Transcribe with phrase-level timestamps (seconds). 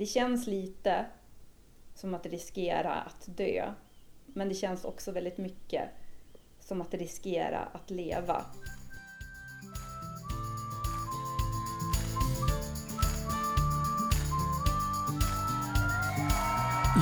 [0.00, 1.06] Det känns lite
[1.94, 3.72] som att riskera att dö.
[4.26, 5.88] Men det känns också väldigt mycket
[6.60, 8.44] som att riskera att leva.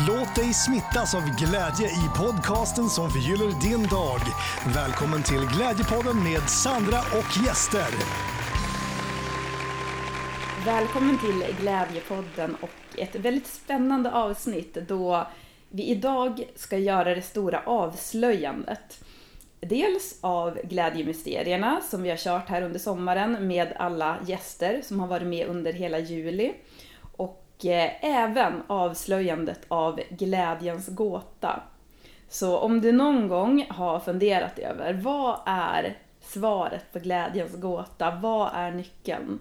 [0.09, 4.21] Låt dig smittas av glädje i podcasten som förgyller din dag.
[4.75, 8.28] Välkommen till Glädjepodden med Sandra och gäster.
[10.69, 15.27] Välkommen till Glädjepodden och ett väldigt spännande avsnitt då
[15.69, 19.05] vi idag ska göra det stora avslöjandet.
[19.61, 25.07] Dels av Glädjemysterierna som vi har kört här under sommaren med alla gäster som har
[25.07, 26.53] varit med under hela juli.
[27.17, 31.63] Och eh, även avslöjandet av Glädjens gåta.
[32.29, 38.51] Så om du någon gång har funderat över vad är svaret på Glädjens gåta, vad
[38.55, 39.39] är nyckeln?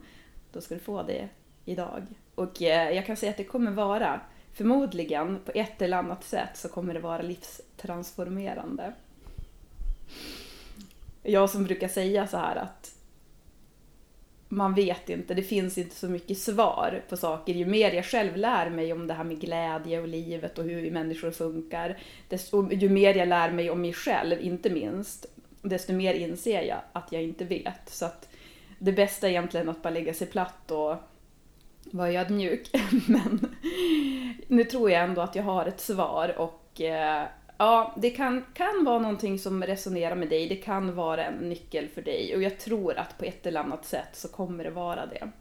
[0.51, 1.29] Då ska du få det
[1.65, 2.03] idag.
[2.35, 4.21] Och eh, jag kan säga att det kommer vara,
[4.53, 8.93] förmodligen på ett eller annat sätt så kommer det vara livstransformerande.
[11.23, 12.93] Jag som brukar säga så här att
[14.49, 17.53] man vet inte, det finns inte så mycket svar på saker.
[17.53, 20.81] Ju mer jag själv lär mig om det här med glädje och livet och hur
[20.81, 21.97] vi människor funkar,
[22.29, 25.25] desto, ju mer jag lär mig om mig själv, inte minst,
[25.61, 27.89] desto mer inser jag att jag inte vet.
[27.89, 28.29] Så att
[28.79, 30.95] det bästa är egentligen att bara lägga sig platt och
[31.91, 32.69] vara ödmjuk.
[33.07, 33.55] Men
[34.47, 37.25] nu tror jag ändå att jag har ett svar och eh,
[37.57, 41.87] ja, det kan, kan vara någonting som resonerar med dig, det kan vara en nyckel
[41.87, 45.05] för dig och jag tror att på ett eller annat sätt så kommer det vara
[45.05, 45.31] det.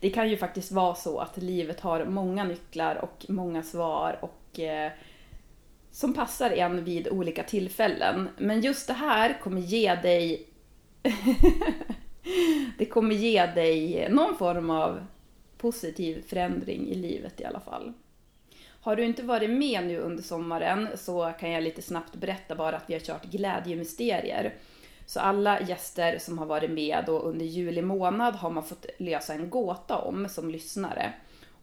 [0.00, 4.60] Det kan ju faktiskt vara så att livet har många nycklar och många svar och
[4.60, 4.92] eh,
[5.90, 8.28] som passar en vid olika tillfällen.
[8.38, 10.48] Men just det här kommer ge dig
[12.78, 15.06] det kommer ge dig någon form av
[15.58, 17.92] positiv förändring i livet i alla fall.
[18.80, 22.76] Har du inte varit med nu under sommaren så kan jag lite snabbt berätta bara
[22.76, 24.54] att vi har kört glädjemysterier.
[25.06, 29.34] Så alla gäster som har varit med då under juli månad har man fått lösa
[29.34, 31.12] en gåta om som lyssnare.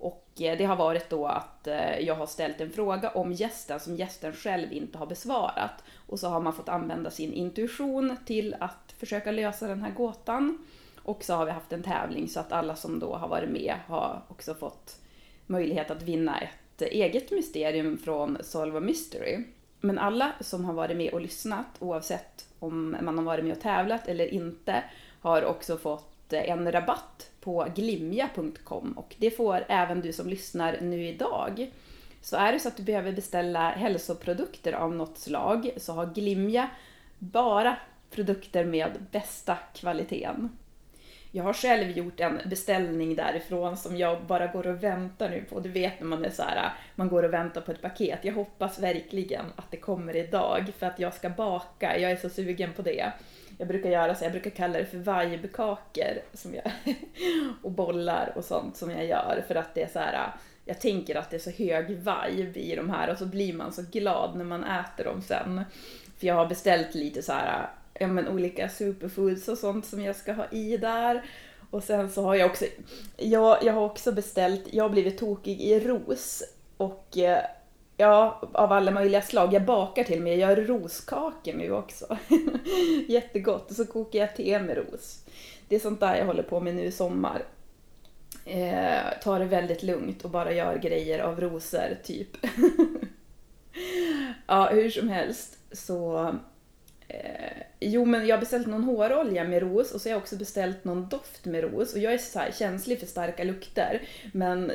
[0.01, 3.79] Och eh, det har varit då att eh, jag har ställt en fråga om gästen
[3.79, 5.83] som gästen själv inte har besvarat.
[6.07, 10.65] Och så har man fått använda sin intuition till att försöka lösa den här gåtan.
[11.03, 13.75] Och så har vi haft en tävling så att alla som då har varit med
[13.87, 14.97] har också fått
[15.47, 19.43] möjlighet att vinna ett eget mysterium från Solve a Mystery.
[19.79, 23.61] Men alla som har varit med och lyssnat, oavsett om man har varit med och
[23.61, 24.83] tävlat eller inte,
[25.21, 31.07] har också fått en rabatt på glimja.com och det får även du som lyssnar nu
[31.07, 31.71] idag.
[32.21, 36.69] Så är det så att du behöver beställa hälsoprodukter av något slag så har Glimja
[37.19, 37.77] bara
[38.11, 40.49] produkter med bästa kvaliteten.
[41.31, 45.59] Jag har själv gjort en beställning därifrån som jag bara går och väntar nu på.
[45.59, 48.19] Du vet när man är så här, man går och väntar på ett paket.
[48.21, 51.99] Jag hoppas verkligen att det kommer idag för att jag ska baka.
[51.99, 53.11] Jag är så sugen på det.
[53.61, 56.71] Jag brukar göra så, jag brukar kalla det för vibekakor som jag,
[57.61, 60.31] och bollar och sånt som jag gör för att det är så här,
[60.65, 63.73] jag tänker att det är så hög vibe i de här och så blir man
[63.73, 65.63] så glad när man äter dem sen.
[66.17, 70.15] För jag har beställt lite så här ja, men, olika superfoods och sånt som jag
[70.15, 71.25] ska ha i där.
[71.69, 72.65] Och sen så har jag också,
[73.17, 76.43] jag, jag har också beställt, jag har blivit tokig i ros.
[76.77, 77.45] Och eh,
[78.01, 79.53] ja, av alla möjliga slag.
[79.53, 82.17] Jag bakar till och med, jag gör roskakor nu också.
[83.07, 83.69] Jättegott.
[83.69, 85.25] Och så kokar jag te med ros.
[85.67, 87.43] Det är sånt där jag håller på med nu i sommar.
[88.45, 92.29] Eh, tar det väldigt lugnt och bara gör grejer av rosor, typ.
[94.47, 96.35] ja, hur som helst så
[97.13, 100.35] Eh, jo, men jag har beställt någon hårolja med ros och så har jag också
[100.35, 101.93] beställt någon doft med ros.
[101.93, 104.01] Och jag är så känslig för starka lukter.
[104.33, 104.71] Men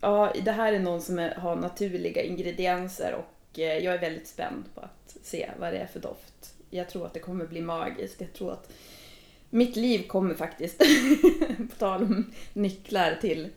[0.00, 4.28] ja, det här är någon som är, har naturliga ingredienser och eh, jag är väldigt
[4.28, 6.54] spänd på att se vad det är för doft.
[6.70, 8.20] Jag tror att det kommer bli magiskt.
[8.20, 8.72] Jag tror att
[9.50, 10.78] mitt liv kommer faktiskt,
[11.70, 13.48] på tal om nycklar till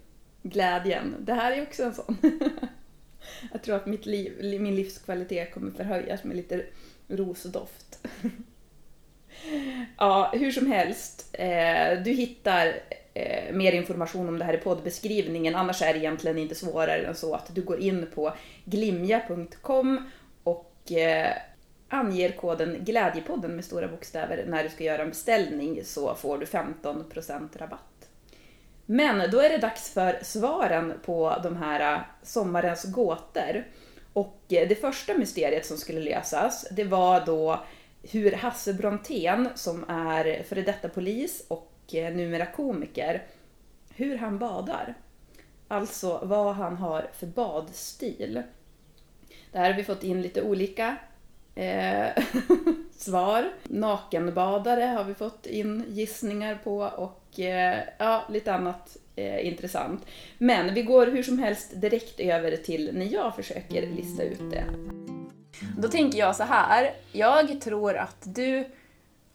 [0.43, 1.15] glädjen.
[1.19, 2.17] Det här är också en sån.
[3.51, 6.65] jag tror att mitt liv, min livskvalitet kommer förhöjas med lite
[7.11, 8.07] rosdoft.
[9.97, 11.29] ja, hur som helst.
[11.33, 12.73] Eh, du hittar
[13.13, 15.55] eh, mer information om det här i poddbeskrivningen.
[15.55, 18.33] Annars är det egentligen inte svårare än så att du går in på
[18.65, 20.11] glimja.com
[20.43, 21.33] och eh,
[21.89, 26.45] anger koden Glädjepodden med stora bokstäver när du ska göra en beställning så får du
[26.45, 28.09] 15% rabatt.
[28.85, 33.63] Men då är det dags för svaren på de här eh, sommarens gåtor.
[34.13, 37.65] Och eh, det första mysteriet som skulle lösas, det var då
[38.03, 43.23] hur Hasse Brontén, som är före detta polis och eh, numera komiker,
[43.95, 44.93] hur han badar.
[45.67, 48.43] alltså vad han har för badstil.
[49.51, 50.97] Där har vi fått in lite olika
[51.55, 52.07] eh,
[53.01, 53.51] svar.
[53.63, 60.05] Nakenbadare har vi fått in gissningar på och eh, ja, lite annat eh, intressant.
[60.37, 64.65] Men vi går hur som helst direkt över till när jag försöker lista ut det.
[65.77, 66.93] Då tänker jag så här.
[67.11, 68.65] Jag tror att du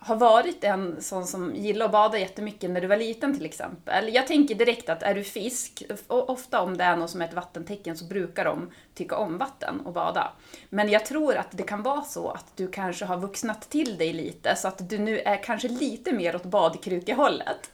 [0.07, 4.15] har varit en sån som gillar att bada jättemycket när du var liten till exempel.
[4.15, 7.35] Jag tänker direkt att är du fisk, ofta om det är något som är ett
[7.35, 10.33] vattentecken så brukar de tycka om vatten och bada.
[10.69, 14.13] Men jag tror att det kan vara så att du kanske har vuxnat till dig
[14.13, 17.71] lite så att du nu är kanske lite mer åt badkrukehållet.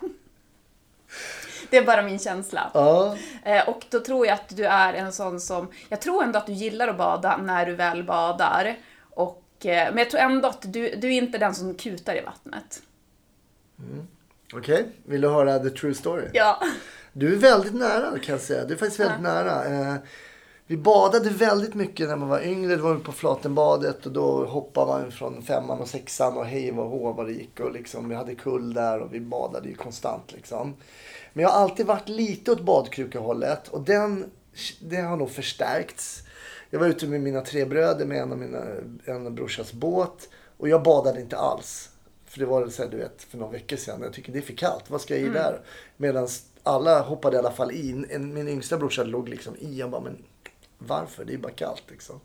[1.70, 2.70] Det är bara min känsla.
[2.74, 6.38] Ja, Eh, Och då tror jag att du är en sån som, jag tror ändå
[6.38, 8.76] att du gillar att bada när du väl badar.
[9.14, 12.82] Och, men jag tror ändå att du, du är inte den som kutar i vattnet.
[14.54, 14.88] okej.
[15.04, 16.28] Vill du höra the true story?
[16.32, 16.62] Ja.
[17.12, 18.64] Du är väldigt nära kan jag säga.
[18.64, 19.64] Du är faktiskt väldigt nära.
[19.64, 19.96] Eh,
[20.66, 22.76] vi badade väldigt mycket när man var yngre.
[22.76, 26.72] Då var vi på Flatenbadet och då hoppade man från femman och sexan och hej
[26.72, 27.60] och hå vad det gick.
[27.60, 30.32] Och liksom, vi hade kull där och vi badade ju konstant.
[30.32, 30.74] Liksom.
[31.32, 34.30] Men jag har alltid varit lite åt badkrukehållet och den,
[34.80, 36.22] det har nog förstärkts.
[36.72, 38.64] Jag var ute med mina tre bröder med en av mina
[39.04, 41.90] en brorsas båt och jag badade inte alls.
[42.26, 44.02] För det var så här, du vet, för några veckor sedan.
[44.02, 44.90] Jag tycker det är för kallt.
[44.90, 45.60] Vad ska jag i där?
[45.96, 46.28] Medan
[46.62, 48.06] alla hoppade i alla fall i.
[48.10, 49.78] En, min yngsta brorsa låg liksom i.
[49.78, 50.18] Jag bara, men
[50.86, 51.24] varför?
[51.24, 52.20] Det är bara kallt liksom.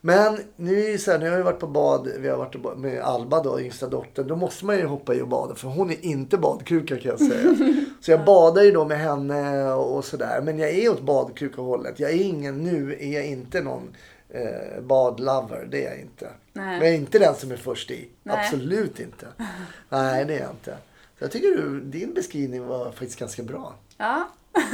[0.00, 2.08] Men nu är så här, nu har vi varit på bad.
[2.18, 4.26] Vi har varit med Alba då, yngsta dottern.
[4.28, 5.54] Då måste man ju hoppa i och bada.
[5.54, 7.56] För hon är inte badkruka kan jag säga.
[8.00, 10.40] så jag badar ju då med henne och sådär.
[10.44, 12.00] Men jag är åt badkrukahållet.
[12.00, 13.96] Jag är ingen, nu är jag inte någon
[14.28, 15.68] eh, badlover.
[15.70, 16.30] Det är jag inte.
[16.52, 16.78] Nej.
[16.78, 18.08] Men jag är inte den som är först i.
[18.22, 18.36] Nej.
[18.38, 19.26] Absolut inte.
[19.88, 20.76] Nej, det är jag inte.
[21.18, 23.74] Så jag tycker du, din beskrivning var faktiskt ganska bra.
[23.96, 24.28] Ja.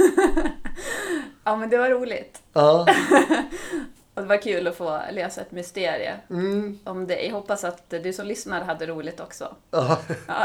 [1.47, 2.43] ja, men det var roligt.
[2.53, 2.87] Ja.
[4.15, 6.79] Och det var kul att få lösa ett mysterie Mm.
[6.85, 7.23] om det.
[7.23, 9.57] Jag hoppas att du som lyssnar hade roligt också.
[9.71, 9.99] Ja.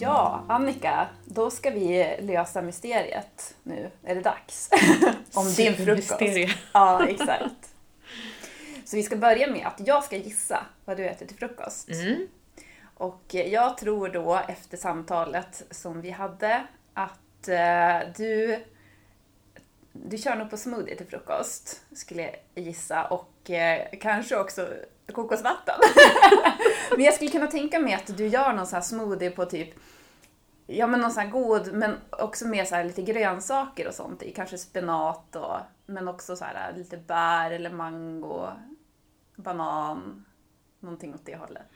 [0.00, 3.90] Ja, Annika, då ska vi lösa mysteriet nu.
[4.02, 4.70] Är det dags?
[5.34, 6.12] om din frukost.
[6.72, 7.74] Ja, exakt.
[8.84, 11.88] Så vi ska börja med att jag ska gissa vad du äter till frukost.
[11.88, 12.26] Mm.
[12.94, 16.62] Och jag tror då efter samtalet som vi hade
[17.40, 18.58] att eh, du,
[19.92, 23.04] du kör nog på smoothie till frukost, skulle jag gissa.
[23.04, 24.68] Och eh, kanske också
[25.12, 25.74] kokosvatten.
[26.90, 29.74] men jag skulle kunna tänka mig att du gör någon sån här smoothie på typ
[30.70, 34.22] Ja men någon sån här god, men också med så här lite grönsaker och sånt
[34.22, 34.32] i.
[34.32, 35.56] Kanske spenat och,
[35.86, 38.48] men också så här lite bär eller mango,
[39.36, 40.24] banan,
[40.80, 41.66] någonting åt det hållet.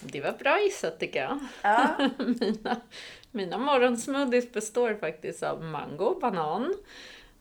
[0.00, 1.38] Det var bra gissat tycker jag.
[1.62, 2.10] Ja.
[2.18, 2.80] Mina,
[3.30, 6.74] mina morgonsmoothies består faktiskt av mango, banan,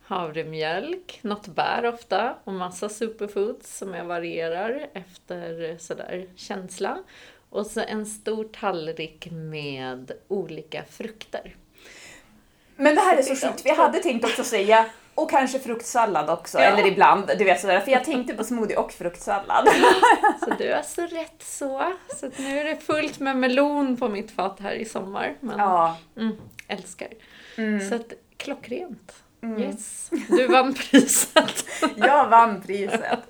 [0.04, 7.04] havremjölk, något bär ofta och massa superfoods som jag varierar efter sådär känsla.
[7.50, 11.56] Och så en stor tallrik med olika frukter.
[12.76, 14.86] Men det här är så sjukt, jag hade tänkt också säga
[15.18, 16.64] och kanske fruktsallad också, Ja.
[16.64, 17.80] eller ibland, du vet sådär.
[17.80, 19.68] För jag tänkte på smoothie och fruktsallad.
[20.40, 21.94] Så du har så rätt så.
[22.20, 25.36] Så nu är det fullt med melon på mitt fat här i sommar.
[25.40, 25.98] Men, Ja.
[26.18, 26.36] mm,
[26.68, 27.08] älskar.
[27.58, 27.90] Mm.
[27.90, 29.14] Så att, klockrent.
[29.60, 30.10] Yes.
[30.30, 31.66] Du vann priset.
[31.96, 33.20] Jag vann priset.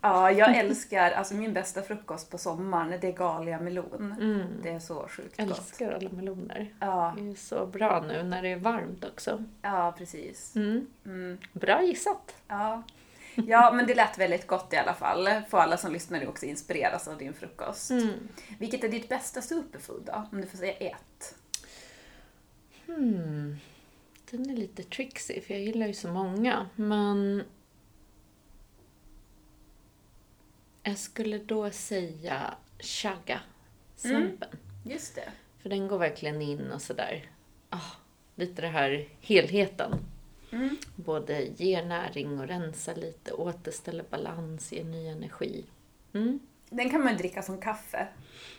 [0.00, 4.14] Ja, jag älskar, alltså min bästa frukost på sommaren, det är galia melon.
[4.62, 5.46] Det är så sjukt gott.
[5.58, 6.74] Älskar alla meloner.
[6.80, 9.44] Ja, Det är så bra nu när det är varmt också.
[9.62, 10.56] ja precis.
[10.56, 10.86] Mm.
[11.06, 12.34] Mm, Bra gissat.
[12.48, 12.82] ja.
[13.34, 15.28] ja, men det lät väldigt gott i alla fall.
[15.48, 17.90] Får alla som lyssnar nu också inspireras av din frukost.
[17.90, 18.10] Mm.
[18.58, 20.26] Vilket är ditt bästa superfood då?
[20.32, 21.34] Om du får säga ett.
[22.86, 23.56] Hmm.
[24.30, 26.66] Den är lite tricksy för jag gillar ju så många.
[26.76, 27.42] Men
[30.84, 33.40] jag skulle då säga chaga.
[33.96, 34.48] Svampen.
[34.84, 35.32] Just det.
[35.62, 37.30] För den går verkligen in och sådär.
[37.70, 37.90] Ah,
[38.34, 39.92] lite det här helheten.
[40.50, 40.76] Mm.
[40.96, 45.64] Både ger näring och rensar lite, återställer balans, ger ny energi.
[46.12, 46.38] Mm.
[46.76, 48.06] Den kan man dricka som kaffe.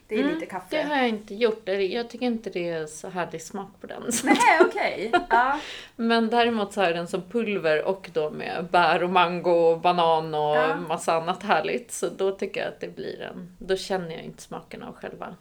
[0.07, 0.65] Det är Mm, lite kaffe.
[0.69, 1.67] Det har jag inte gjort.
[1.67, 4.03] Jag tycker inte det är så härlig smak på den.
[4.23, 5.11] Nej, okej.
[5.29, 5.59] Ja.
[5.95, 9.79] Men däremot så har jag den som pulver och då med bär och mango och
[9.81, 10.75] banan och Ja.
[10.75, 11.91] massa annat härligt.
[11.91, 13.55] Så då tycker jag att det blir en...
[13.59, 15.35] Då känner jag inte smaken av själva...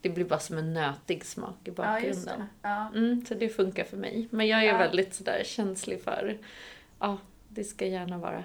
[0.00, 2.38] Det blir bara som en nötig smak i ja, bakgrunden.
[2.38, 2.46] det.
[2.68, 2.90] Ja.
[2.94, 4.28] Mm, så det funkar för mig.
[4.30, 4.78] Men jag är Ja.
[4.78, 6.38] väldigt sådär känslig för...
[7.00, 8.44] Ja, det ska gärna vara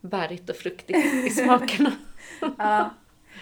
[0.00, 1.92] bärigt och fruktigt i smakerna.
[2.58, 2.90] Ja.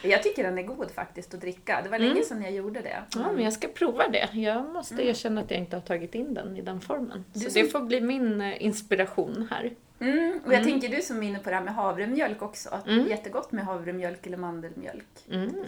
[0.03, 1.81] Jag tycker den är god faktiskt att dricka.
[1.83, 2.25] Det var länge Mm.
[2.25, 3.03] sedan jag gjorde det.
[3.15, 4.29] Ja, men jag ska prova det.
[4.33, 7.25] Jag måste erkänna att jag inte har tagit in den i den formen.
[7.33, 9.73] Så Du det som- får bli min eh, inspiration här.
[10.01, 12.69] Mm, och jag tänker du som är inne på det här med havremjölk också.
[12.69, 13.07] Att Mm.
[13.09, 15.07] jättegott med havremjölk eller mandelmjölk.
[15.31, 15.65] Mm.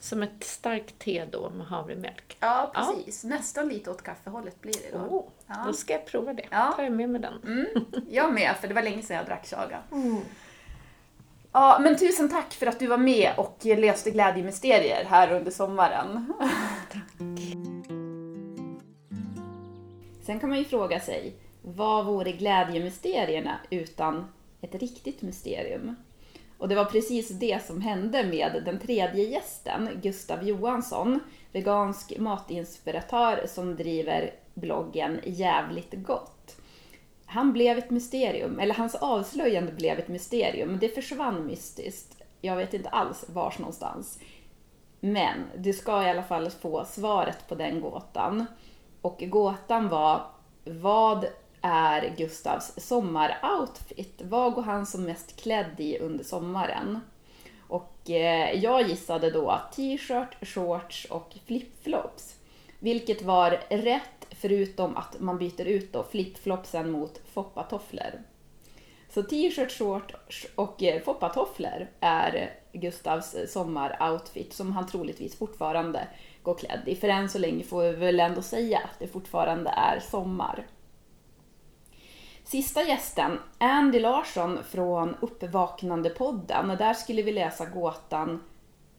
[0.00, 2.36] Som ett starkt te då med havremjölk.
[2.40, 3.24] Ja, precis.
[3.24, 5.06] Nästan lite åt kaffehållet blir det då.
[5.10, 5.54] Åh, Ja.
[5.66, 6.44] Då ska jag prova det.
[6.50, 6.72] Ja.
[6.76, 7.34] tar jag med mig den.
[7.46, 7.66] Mm,
[8.10, 9.78] jag med, för det var länge sedan jag drack chaga.
[11.56, 16.32] Ja, men tusen tack för att du var med och löste glädjemysterier här under sommaren.
[20.22, 24.24] Sen kan man ju fråga sig, vad vore glädjemysterierna utan
[24.60, 25.96] ett riktigt mysterium?
[26.58, 31.20] Och det var precis det som hände med den tredje gästen, Gustav Johansson,
[31.52, 36.33] vegansk matinspiratör som driver bloggen Jävligt gott.
[37.34, 40.78] Han blev ett mysterium, eller hans avslöjande blev ett mysterium.
[40.80, 42.22] Det försvann mystiskt.
[42.40, 44.18] Jag vet inte alls vars någonstans.
[45.00, 48.46] Men du ska i alla fall få svaret på den gåtan.
[49.00, 50.26] Och gåtan var,
[50.64, 51.26] vad
[51.60, 54.22] är Gustavs sommaroutfit?
[54.24, 57.00] Vad går han som mest klädd i under sommaren?
[57.68, 62.34] Och eh, jag gissade då t-shirt, shorts och flipflops.
[62.78, 68.22] Vilket var rätt förutom att man byter ut då flipflopsen mot foppatofflor.
[69.08, 76.08] Så t-shirt, shorts och eh, foppatofflor är Gustavs eh, sommaroutfit som han troligtvis fortfarande
[76.42, 76.96] går klädd i.
[76.96, 80.66] För än så länge får vi väl ändå säga att det fortfarande är sommar.
[82.44, 86.68] Sista gästen, Andy Larsson från Uppvaknandepodden.
[86.68, 88.42] Där skulle vi läsa gåtan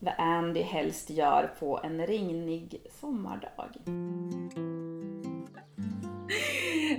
[0.05, 3.69] vad Andy helst gör på en regnig sommardag.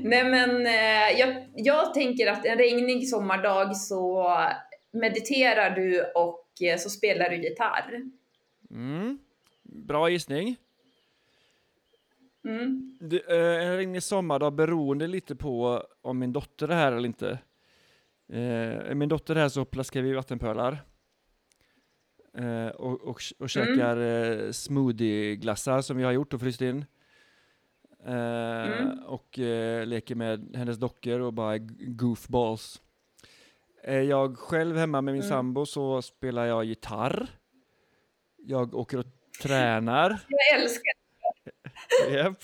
[0.00, 4.32] Nej men eh, jag, jag tänker att en regnig sommardag så
[4.92, 8.02] mediterar du och eh, så spelar du gitarr.
[8.70, 9.18] Mm.
[9.62, 10.56] Bra gissning.
[12.44, 12.98] Mm.
[13.00, 17.38] Du, eh, en regnig sommardag beroende lite på om min dotter är här eller inte.
[18.32, 20.78] Eh, är min dotter är här så plaskar vi vattenpölar.
[22.36, 26.84] Eh, och, och, och käkar eh, smoothieglassar som vi har gjort och fryst in.
[28.06, 28.98] Eh, Mm.
[29.04, 32.82] Och eh, leker med hennes dockor och bara goofballs.
[33.82, 35.30] Är jag själv hemma med min Mm.
[35.30, 37.28] sambo så spelar jag gitarr.
[38.36, 39.06] Jag åker och
[39.42, 40.10] tränar.
[40.28, 40.92] Jag älskar
[42.16, 42.38] Japp.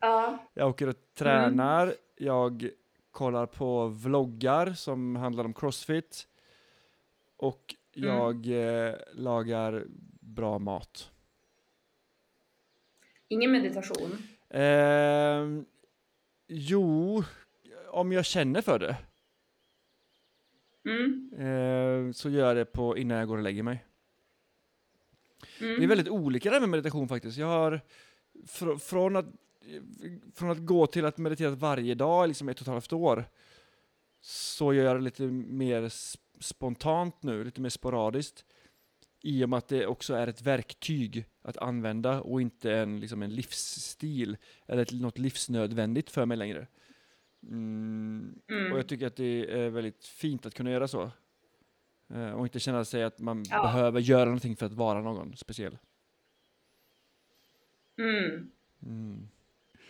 [0.00, 0.38] ja.
[0.54, 2.68] Jag åker och tränar, jag
[3.10, 6.26] kollar på vloggar som handlar om crossfit
[7.36, 9.84] och jag eh, lagar
[10.20, 11.10] bra mat.
[13.28, 14.18] Ingen meditation.
[14.50, 15.64] Ehm,
[16.48, 17.24] jo,
[17.88, 18.96] om jag känner för det
[20.86, 21.30] Mm.
[21.32, 23.84] eh, så gör jag det på innan jag går och lägger mig.
[25.60, 25.76] Mm.
[25.78, 27.38] Det är väldigt olika det här med meditation faktiskt.
[27.38, 27.80] Jag har
[28.46, 29.26] fr från, att,
[30.34, 33.24] från att gå till att meditera varje dag, liksom ett och ett halvt år,
[34.20, 35.88] så gör jag det lite mer
[36.44, 38.44] spontant nu, lite mer sporadiskt.
[39.22, 43.22] I och med att det också är ett verktyg att använda och inte en, liksom
[43.22, 44.36] en livsstil
[44.66, 46.66] eller ett, något livsnödvändigt för mig längre.
[47.42, 48.72] Mm, Mm.
[48.72, 51.10] och jag tycker att det är väldigt fint att kunna göra så.
[52.14, 53.62] Eh, och inte känna sig att man Ja.
[53.62, 55.78] behöver göra någonting för att vara någon speciell.
[57.98, 58.50] Mm.
[58.82, 59.28] Mm.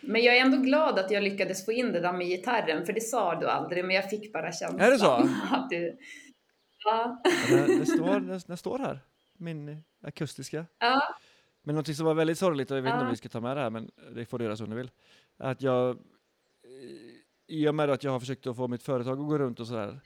[0.01, 2.93] Men jag är ändå glad att jag lyckades få in det där med gitarren, för
[2.93, 4.79] det sa du aldrig, men jag fick bara känslan.
[4.79, 5.11] Är det så?
[5.51, 5.97] Att du...
[6.85, 7.21] Ja.
[7.49, 8.99] Det, står, det, det står här,
[9.33, 10.65] min akustiska.
[10.79, 11.01] ja.
[11.63, 13.57] Men någonting som var väldigt sorgligt, och jag vet inte om vi ska ta med
[13.57, 14.91] det här, men det får du göra som du vill.
[15.37, 15.95] Att jag, eh,
[17.47, 19.67] i och med att jag har försökt att få mitt företag att gå runt och
[19.67, 19.99] sådär,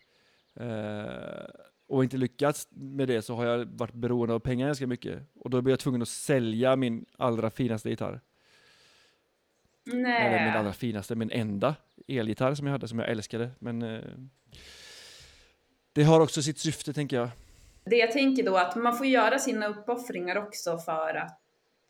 [0.55, 1.45] eh,
[1.87, 5.23] och inte lyckats med det så har jag varit beroende av pengar ganska mycket.
[5.35, 8.21] Och då blir jag tvungen att sälja min allra finaste gitarr.
[9.85, 10.57] Eller min Nej.
[10.57, 11.75] allra finaste, min enda
[12.07, 13.51] elgitarr som jag hade, som jag älskade.
[13.59, 14.01] Men eh,
[15.93, 17.29] det har också sitt syfte, tänker jag.
[17.85, 21.39] Det jag tänker då att man får göra sina uppoffringar också för att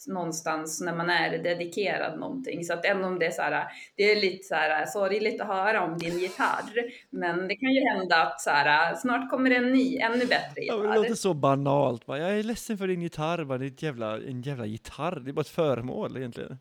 [0.08, 2.64] någonstans när man är dedikerad någonting.
[2.64, 5.48] Så att även om det är så här, det är lite så här sorgligt att
[5.48, 6.92] höra om din gitarr.
[7.10, 10.76] Men det kan ju hända att så här, snart kommer en ny, ännu bättre Ja,
[10.76, 10.88] gitarr.
[10.88, 12.06] det låter så banalt.
[12.06, 13.44] Bara, jag är ledsen för din gitarr.
[13.44, 15.20] Bara, det är jävla, en jävla gitarr.
[15.20, 16.58] Det är bara ett föremål egentligen.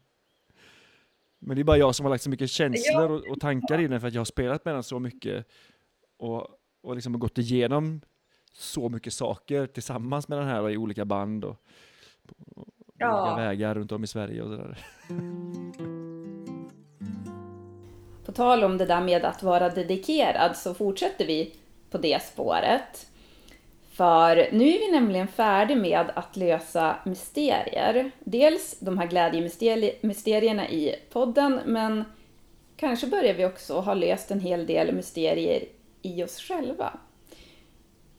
[1.38, 3.86] Men det är bara jag som har lagt så mycket känslor och, och tankar i
[3.86, 5.46] den för att jag har spelat med den så mycket.
[6.18, 6.48] Och,
[6.88, 8.00] och liksom gått igenom
[8.52, 11.56] så mycket saker tillsammans med den här och i olika band och
[12.54, 12.66] på
[12.98, 13.22] Ja.
[13.22, 14.78] olika vägar runt om i Sverige och sådär.
[18.24, 21.54] På tal om det där med att vara dedikerad så fortsätter vi
[21.90, 23.06] på det spåret.
[23.90, 28.10] För nu är vi nämligen färdiga med att lösa mysterier.
[28.20, 32.04] Dels de här glädjemysterierna i podden, men
[32.76, 35.64] kanske börjar vi också ha löst en hel del mysterier
[36.02, 36.92] i oss själva.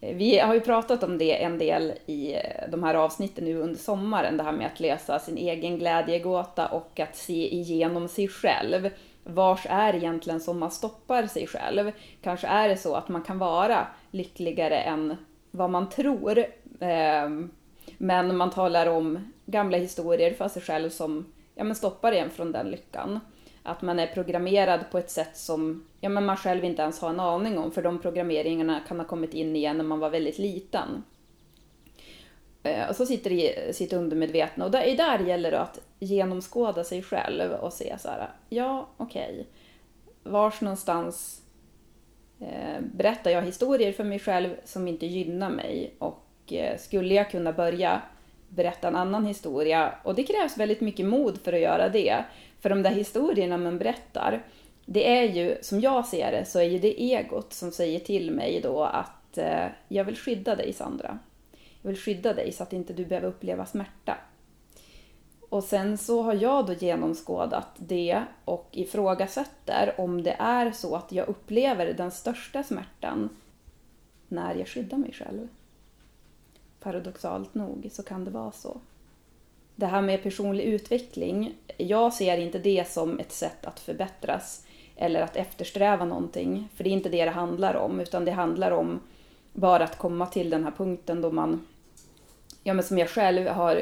[0.02, 3.58] Eh, vi har ju pratat om det en del i eh, de här avsnitten nu
[3.58, 8.28] under sommaren, det här med att lösa sin egen glädjegåta och att se igenom sig
[8.28, 8.90] själv.
[9.24, 11.92] Vars är egentligen som man stoppar sig själv?
[12.22, 15.16] Kanske är det så att man kan vara lyckligare än
[15.52, 16.46] vad man tror.
[16.80, 17.52] Ehm,
[17.98, 22.52] men man talar om gamla historier för sig själv som ja, men stoppar en från
[22.52, 23.20] den lyckan.
[23.70, 27.10] Att man är programmerad på ett sätt som ja, men man själv inte ens har
[27.10, 30.38] en aning om, för de programmeringarna kan ha kommit in igen när man var väldigt
[30.38, 31.04] liten.
[32.64, 36.84] Eh, och så sitter det i sitt undermedvetna och där, där gäller det att genomskåda
[36.84, 40.32] sig själv och se så här, ja okej, okay.
[40.32, 41.42] vars någonstans
[42.42, 47.32] Eh, berättar jag historier för mig själv som inte gynnar mig och eh, skulle jag
[47.32, 48.02] kunna börja
[48.50, 52.24] berätta en annan historia och det krävs väldigt mycket mod för att göra det.
[52.60, 54.44] För de där historierna man berättar,
[54.86, 58.32] det är ju, som jag ser det, så är ju det egot som säger till
[58.32, 61.20] mig då att eh, jag vill skydda dig Sandra.
[61.82, 64.18] Jag vill skydda dig så att inte du behöver uppleva smärta.
[65.50, 71.12] Och sen så har jag då genomskådat det och ifrågasätter om det är så att
[71.12, 73.30] jag upplever den största smärtan
[74.28, 75.48] när jag skyddar mig själv.
[76.80, 78.80] Paradoxalt nog så kan det vara så.
[79.80, 85.22] Det här med personlig utveckling, jag ser inte det som ett sätt att förbättras eller
[85.22, 89.00] att eftersträva någonting, för det är inte det det handlar om, utan det handlar om
[89.54, 91.66] bara att komma till den här punkten då man
[92.64, 93.82] ja, men som jag själv har,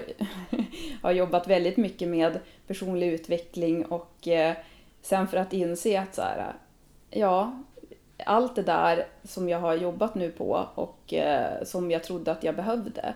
[1.01, 4.55] har jobbat väldigt mycket med personlig utveckling och eh,
[5.01, 6.53] sen för att inse att så här,
[7.09, 7.63] ja,
[8.25, 12.43] allt det där som jag har jobbat nu på och eh, som jag trodde att
[12.43, 13.13] jag behövde,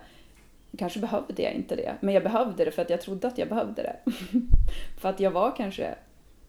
[0.78, 3.50] kanske behövde jag inte det, men jag behövde det för att jag trodde att jag
[3.50, 4.12] behövde det.
[5.00, 5.96] för att jag var kanske,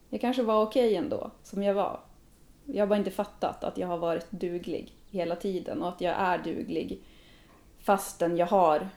[0.09, 1.99] jag kanske var okej okay ändå, som jag var.
[2.65, 6.15] Jag har bara inte fattat att jag har varit duglig hela tiden och att jag
[6.17, 7.03] är duglig
[7.79, 8.89] fastän jag har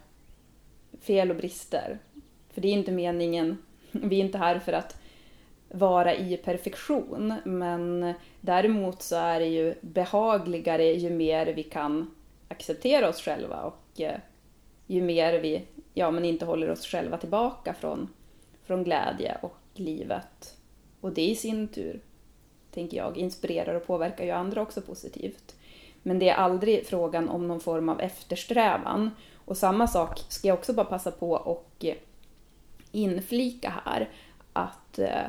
[1.00, 1.98] fel och brister.
[2.50, 3.59] För det är inte meningen,
[3.90, 5.00] vi är inte här för att
[5.68, 12.14] vara i perfektion, men däremot så är det ju behagligare ju mer vi kan
[12.48, 14.18] acceptera oss själva och eh,
[14.87, 18.09] ju mer vi ja, men inte håller oss själva tillbaka från,
[18.64, 20.57] från glädje och livet.
[21.01, 22.01] Och det i sin tur,
[22.70, 25.55] tänker jag, inspirerar och påverkar ju andra också positivt.
[26.03, 29.11] Men det är aldrig frågan om någon form av eftersträvan.
[29.35, 31.94] Och samma sak ska jag också bara passa på och eh,
[32.92, 34.09] inflika här
[34.53, 35.27] att eh,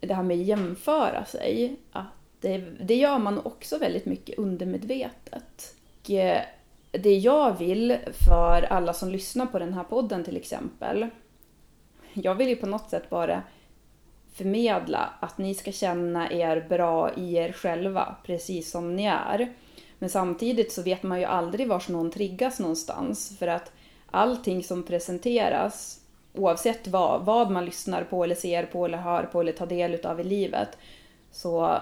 [0.00, 2.06] det här med jämföra sig, att
[2.40, 5.74] det, det gör man också väldigt mycket undermedvetet.
[6.02, 6.42] Och eh,
[6.92, 11.06] det jag vill för alla som lyssnar på den här podden till exempel,
[12.12, 13.42] jag vill ju på något sätt bara
[14.32, 19.52] förmedla att ni ska känna er bra i er själva, precis som ni är.
[19.98, 23.72] Men samtidigt så vet man ju aldrig var någon triggas någonstans för att
[24.10, 26.00] allting som presenteras
[26.34, 29.94] oavsett vad, vad man lyssnar på eller ser på eller hör på eller tar del
[29.94, 30.78] utav i livet
[31.30, 31.78] så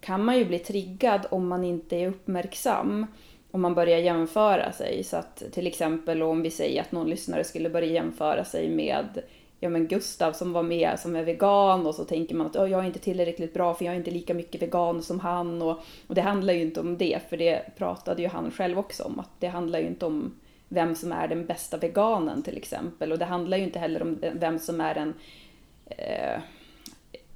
[0.00, 3.06] kan man ju bli triggad om man inte är uppmärksam
[3.52, 5.04] om man börjar jämföra sig.
[5.04, 9.22] Så att till exempel om vi säger att någon lyssnare skulle börja jämföra sig med
[9.60, 12.70] ja men Gustav som var med som är vegan och så tänker man att oh,
[12.70, 15.80] jag är inte tillräckligt bra för jag är inte lika mycket vegan som han och,
[16.06, 19.20] och det handlar ju inte om det för det pratade ju han själv också om
[19.20, 20.34] att det handlar ju inte om
[20.68, 24.18] vem som är den bästa veganen till exempel och det handlar ju inte heller om
[24.34, 25.14] vem som är den
[25.86, 26.40] eh,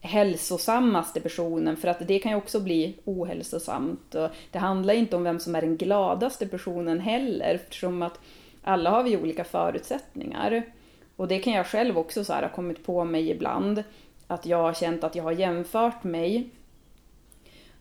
[0.06, 5.24] hälsosammaste personen för att det kan ju också bli ohälsosamt och det handlar inte om
[5.24, 8.20] vem som är den gladaste personen heller eftersom att
[8.62, 10.62] alla har vi olika förutsättningar.
[11.16, 13.84] Och det kan jag själv också så här, ha kommit på mig ibland.
[14.26, 16.50] Att jag har känt att jag har jämfört mig.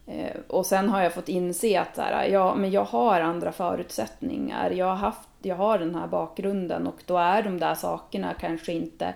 [0.07, 3.51] Eh, och sen har jag fått inse att så här, ja, men jag har andra
[3.51, 4.71] förutsättningar.
[4.71, 8.73] Jag har, haft, jag har den här bakgrunden och då är de där sakerna kanske
[8.73, 9.13] inte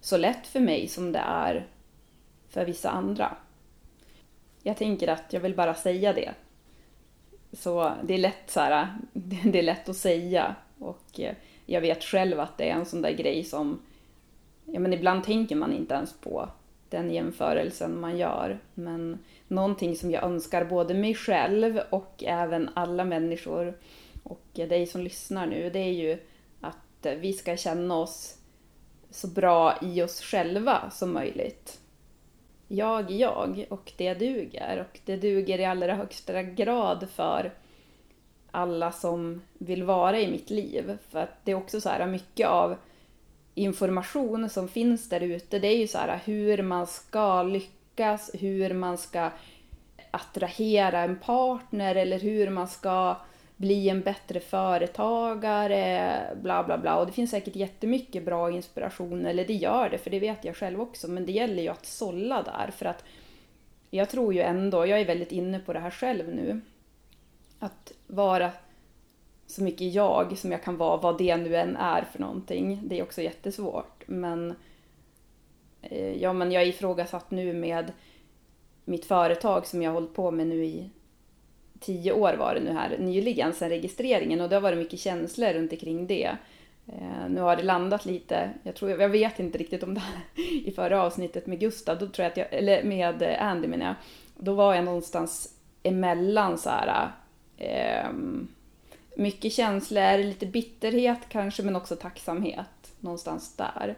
[0.00, 1.66] så lätt för mig som det är
[2.52, 3.36] för vissa andra.
[4.62, 6.34] Jag tänker att jag vill bara säga det.
[7.52, 10.54] Så det är lätt, så här, det är lätt att säga.
[10.78, 11.34] Och eh,
[11.66, 13.80] jag vet själv att det är en sån där grej som,
[14.64, 16.48] ja men ibland tänker man inte ens på
[16.88, 18.58] den jämförelsen man gör.
[18.74, 23.78] Men någonting som jag önskar både mig själv och även alla människor
[24.22, 26.18] och dig som lyssnar nu, det är ju
[26.60, 28.38] att vi ska känna oss
[29.10, 31.81] så bra i oss själva som möjligt.
[32.74, 37.52] Jag är jag och det duger och det duger i allra högsta grad för
[38.50, 40.98] alla som vill vara i mitt liv.
[41.10, 42.76] För att det är också så här mycket av
[43.54, 48.74] information som finns där ute, det är ju så här hur man ska lyckas, hur
[48.74, 49.30] man ska
[50.10, 53.16] attrahera en partner eller hur man ska
[53.62, 56.98] bli en bättre företagare, bla bla bla.
[56.98, 60.56] Och det finns säkert jättemycket bra inspiration, eller det gör det, för det vet jag
[60.56, 61.08] själv också.
[61.08, 63.04] Men det gäller ju att sålla där, för att
[63.90, 66.60] jag tror ju ändå, jag är väldigt inne på det här själv nu,
[67.58, 68.50] att vara
[69.46, 72.80] så mycket jag som jag kan vara, vad det nu än är för någonting.
[72.84, 74.02] Det är också jättesvårt.
[74.06, 74.54] Men,
[75.82, 77.92] eh, ja, men jag är ifrågasatt nu med
[78.84, 80.90] mitt företag som jag har hållit på med nu i
[81.82, 85.52] tio år var det nu här nyligen sedan registreringen och det har varit mycket känslor
[85.52, 86.36] runt omkring det.
[86.86, 90.44] Eh, nu har det landat lite, jag, tror, jag vet inte riktigt om det här
[90.64, 93.86] i förra avsnittet med Gustav, då tror jag att jag, eller med eh, Andy menar
[93.86, 93.94] jag,
[94.36, 97.10] då var jag någonstans emellan så här,
[97.56, 98.12] eh,
[99.16, 103.94] mycket känslor, lite bitterhet kanske, men också tacksamhet någonstans där.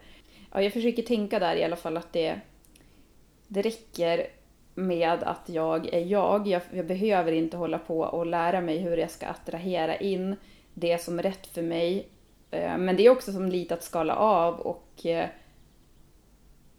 [0.52, 2.40] Ja, jag försöker tänka där i alla fall att det,
[3.48, 4.26] det räcker
[4.74, 6.46] med att jag är jag.
[6.46, 6.62] jag.
[6.72, 6.86] jag.
[6.86, 10.36] behöver inte hålla på och lära mig hur jag ska attrahera in
[10.74, 12.08] det som är rätt för mig.
[12.50, 15.28] Eh, men det är också som lite att skala av och eh,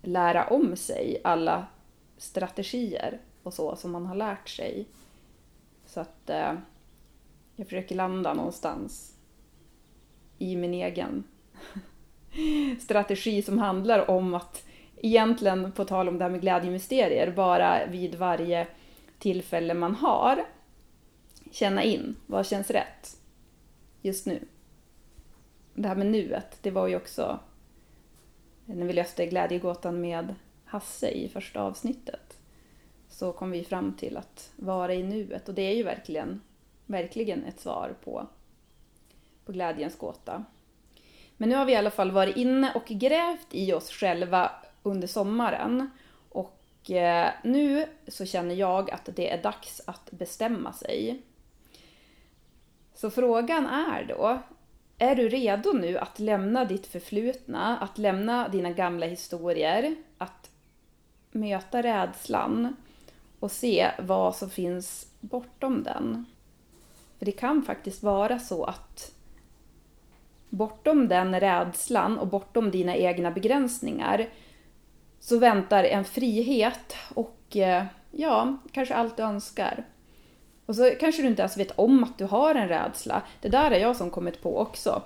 [0.02, 1.68] lära om sig alla
[2.18, 4.86] strategier och så som man har lärt sig.
[5.86, 6.54] Så att eh,
[7.56, 9.16] jag försöker landa någonstans
[10.38, 11.24] i min egen
[12.80, 14.64] strategi som handlar om att
[15.06, 18.68] egentligen, på tal om det här med glädjemysterier, bara vid varje
[19.20, 20.46] tillfälle man har
[21.52, 23.18] känna in vad känns rätt
[24.02, 24.48] just nu.
[25.74, 27.40] Det här med nuet, det var ju också
[28.66, 32.40] när vi löste glädjegåtan med Hasse i första avsnittet
[33.10, 36.42] så kom vi fram till att vara i nuet och det är ju verkligen,
[36.86, 38.28] verkligen ett svar på,
[39.46, 40.46] på glädjens gåta.
[41.38, 44.52] Men nu har vi i alla fall varit inne och grävt i oss själva
[44.86, 45.90] under sommaren.
[46.30, 51.22] Och eh, nu så känner jag att det är dags att bestämma sig.
[52.94, 54.40] Så frågan är då,
[54.98, 60.50] är du redo nu att lämna ditt förflutna, att lämna dina gamla historier, att
[61.32, 62.76] möta rädslan
[63.40, 66.26] och se vad som finns bortom den?
[67.18, 69.12] För det kan faktiskt vara så att
[70.50, 74.30] bortom den rädslan och bortom dina egna begränsningar
[75.26, 79.86] så väntar en frihet och eh, ja, kanske allt du önskar.
[80.66, 83.22] Och så kanske du inte ens vet om att du har en rädsla.
[83.42, 85.02] Det där är jag som kommit på också.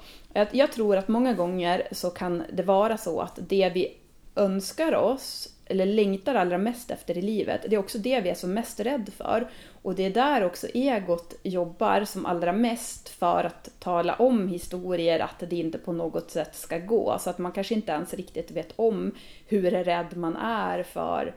[0.51, 3.97] Jag tror att många gånger så kan det vara så att det vi
[4.35, 8.35] önskar oss eller längtar allra mest efter i livet, det är också det vi är
[8.35, 9.49] som mest rädd för.
[9.81, 15.19] Och det är där också egot jobbar som allra mest för att tala om historier,
[15.19, 17.17] att det inte på något sätt ska gå.
[17.19, 19.15] Så att man kanske inte ens riktigt vet om
[19.47, 21.35] hur rädd man är för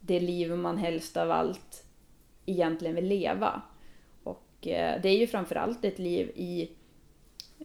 [0.00, 1.84] det liv man helst av allt
[2.46, 3.62] egentligen vill leva.
[4.22, 6.70] Och eh, det är ju framförallt ett liv i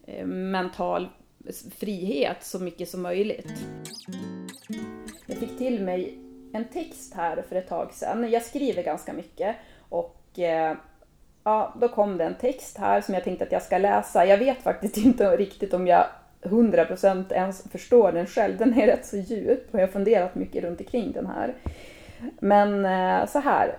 [0.06, 1.10] eh, mental
[1.78, 3.54] frihet så mycket som möjligt.
[5.34, 6.18] Jag fick till mig
[6.54, 8.32] en text här för ett tag sedan.
[8.32, 9.56] Jag skriver ganska mycket
[9.90, 10.76] och eh,
[11.44, 14.26] ja, då kom det en text här som jag tänkte att jag ska läsa.
[14.26, 16.06] Jag vet faktiskt inte riktigt om jag
[16.42, 18.58] 100% ens förstår den själv.
[18.58, 21.54] Den är rätt så djup och jag har funderat mycket runt omkring den här.
[22.40, 23.78] Men eh, så här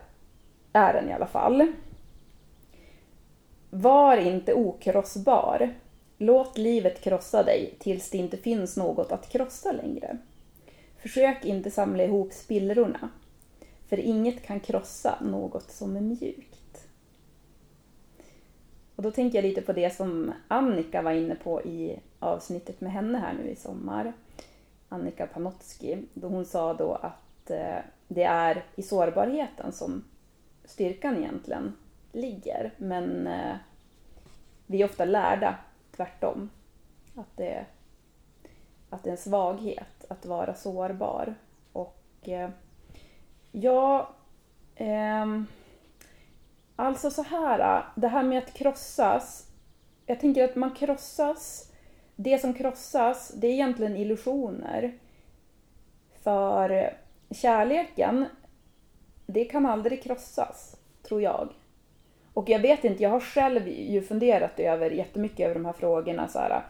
[0.72, 1.72] är den i alla fall.
[3.70, 5.74] Var inte okrossbar.
[6.18, 10.18] Låt livet krossa dig tills det inte finns något att krossa längre.
[11.04, 13.08] Försök inte samla ihop spillrorna,
[13.88, 16.86] för inget kan krossa något som är mjukt.
[18.96, 22.92] Och då tänker jag lite på det som Annika var inne på i avsnittet med
[22.92, 24.12] henne här nu i sommar.
[24.88, 30.04] Annika Panotski, då hon sa då att eh, det är i sårbarheten som
[30.64, 31.72] styrkan egentligen
[32.12, 32.72] ligger.
[32.76, 33.56] Men eh,
[34.66, 35.58] vi är ofta lärda
[35.96, 36.50] tvärtom.
[37.14, 37.66] Att det,
[38.90, 41.34] att det är en svaghet att vara sårbar.
[41.72, 42.50] Och eh,
[43.52, 44.14] ja,
[44.76, 45.26] eh,
[46.76, 49.46] alltså så här, eh, det här med att krossas.
[50.06, 51.72] Jag tänker att man krossas,
[52.16, 54.92] det som krossas, det är egentligen illusioner.
[56.22, 56.96] För
[57.30, 58.26] kärleken,
[59.26, 61.48] det kan aldrig krossas, tror jag.
[62.34, 66.28] Och jag vet inte, jag har själv ju funderat över jättemycket över de här frågorna.
[66.28, 66.62] Så här,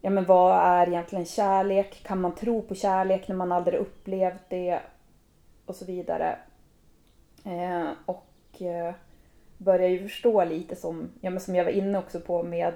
[0.00, 2.02] ja men vad är egentligen kärlek?
[2.02, 4.80] Kan man tro på kärlek när man aldrig upplevt det?
[5.66, 6.38] Och så vidare.
[7.44, 8.94] Eh, och eh,
[9.58, 12.74] börjar ju förstå lite som, ja, men som jag var inne också på med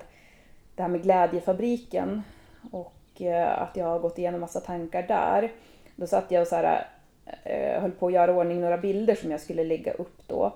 [0.75, 2.23] det här med glädjefabriken
[2.71, 5.53] och eh, att jag har gått igenom massa tankar där.
[5.97, 6.87] Då satt jag och så här,
[7.45, 10.53] eh, höll på att göra ordning några bilder som jag skulle lägga upp då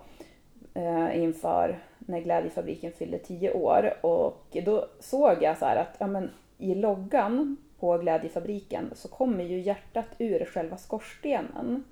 [0.74, 3.94] eh, inför när Glädjefabriken fyllde tio år.
[4.00, 9.44] Och då såg jag så här att ja, men, i loggan på Glädjefabriken så kommer
[9.44, 11.84] ju hjärtat ur själva skorstenen.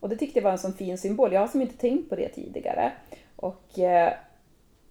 [0.00, 1.32] Och det tyckte jag var en sån fin symbol.
[1.32, 2.92] Jag har som inte tänkt på det tidigare.
[3.36, 4.12] Och eh,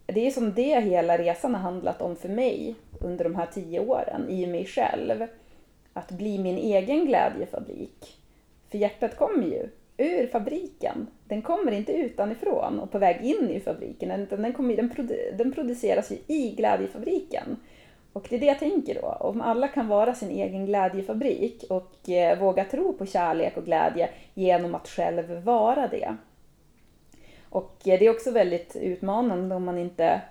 [0.06, 3.80] det är som det hela resan har handlat om för mig under de här tio
[3.80, 5.28] åren, i mig själv.
[5.94, 8.18] Att bli min egen glädjefabrik.
[8.70, 11.08] För hjärtat kommer ju ur fabriken.
[11.28, 15.34] Den kommer inte utanifrån och på väg in i fabriken, utan den, kommer, den, produ
[15.38, 17.58] den produceras ju i glädjefabriken.
[18.14, 22.10] Och det är det jag tänker då, om alla kan vara sin egen glädjefabrik och
[22.10, 26.16] eh, våga tro på kärlek och glädje genom att själv vara det.
[27.50, 30.22] Och eh, det är också väldigt utmanande om man inte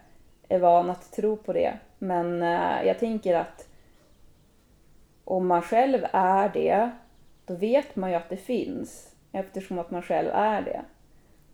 [0.49, 1.79] är van att tro på det.
[1.99, 3.69] Men eh, jag tänker att
[5.25, 6.91] om man själv är det,
[7.45, 10.83] då vet man ju att det finns eftersom att man själv är det.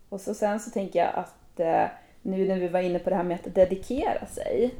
[0.09, 1.87] Och så sen så tänker jag att eh,
[2.23, 4.75] nu när vi var inne på det här med att dedikera sig.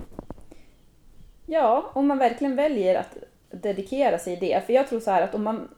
[1.53, 3.17] Ja, om man verkligen väljer att
[3.51, 4.67] dedikera sig i det.
[4.67, 5.69] För jag tror så här att om man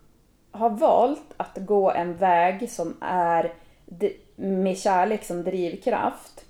[0.50, 3.52] har valt att gå en väg som är
[4.36, 6.44] med kärlek som drivkraft.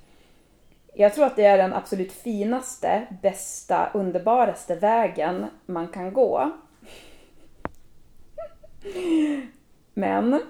[0.95, 6.51] Jag tror att det är den absolut finaste, bästa, underbaraste vägen man kan gå.
[9.95, 10.41] Men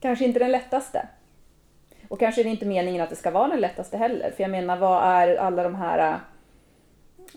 [0.00, 1.08] kanske inte den lättaste.
[2.08, 4.30] Och kanske är det inte meningen att det ska vara den lättaste heller.
[4.30, 6.16] För jag menar, vad är alla de här äh,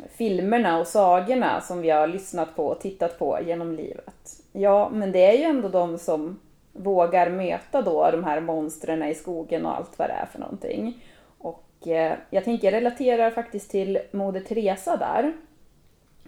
[0.09, 4.43] filmerna och sagorna som vi har lyssnat på och tittat på genom livet?
[4.51, 6.39] Ja, men det är ju ändå de som
[6.73, 11.03] vågar möta då de här monstren i skogen och allt vad det är för någonting.
[11.37, 15.33] Och eh, jag tänker jag relaterar faktiskt till Moder Teresa där.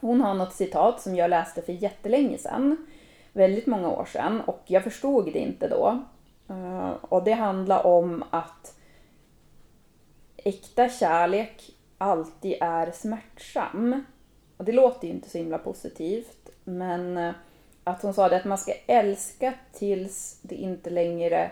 [0.02, 2.88] Hon har något citat som jag läste för jättelänge sedan
[3.34, 5.99] väldigt många år sedan och jag förstod det inte då.
[6.50, 8.76] Eh, och det handlar om att
[10.38, 14.04] äkta kärlek alltid är smärtsam.
[14.58, 17.32] Och det låter ju inte så himla positivt, men eh,
[17.84, 21.52] att hon sa det att man ska älska tills det inte längre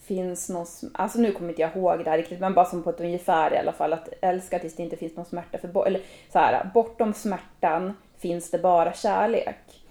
[0.00, 2.90] finns någon, alltså nu kommer inte jag ihåg det här riktigt, men bara som på
[2.90, 6.02] ett ungefär i alla fall, att älska tills det inte finns någon smärta för, eller
[6.32, 9.82] så här, bortom smärtan finns det bara kärlek.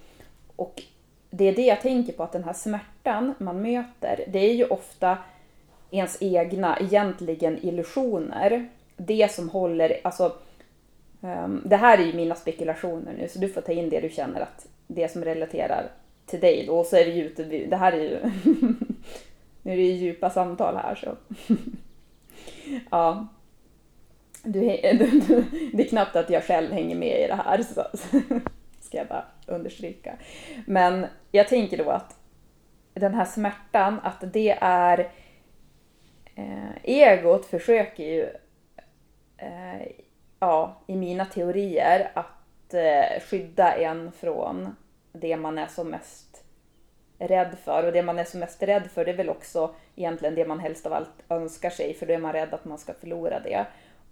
[0.55, 0.83] Och
[1.29, 2.92] det är det jag tänker på, att den här smärtan
[3.37, 5.17] man möter, det är ju ofta
[5.91, 8.69] ens egna, egentligen illusioner.
[8.97, 10.35] Det som håller, alltså
[11.21, 14.09] um, det här är ju mina spekulationer nu, så du får ta in det du
[14.09, 15.91] känner att det som relaterar
[16.25, 18.19] till dig då, och så är det ju det här är ju,
[19.61, 21.17] nu är det ju djupa samtal här så.
[22.91, 23.27] ja.
[24.45, 27.83] Du, du, det är knappt att jag själv hänger med i det här, så
[28.81, 30.15] ska jag bara understryka.
[30.65, 32.15] Men jag tänker då att
[32.93, 35.11] den här smärtan, att det är...
[36.35, 38.23] Eh, egot försöker ju,
[39.37, 39.87] eh,
[40.39, 44.75] ja, i mina teorier, att eh, skydda en från
[45.13, 46.43] det man är som mest
[47.19, 47.85] rädd för.
[47.85, 50.59] Och det man är som mest rädd för det är väl också egentligen det man
[50.59, 53.65] helst av allt önskar sig, för då är man rädd att man ska förlora det.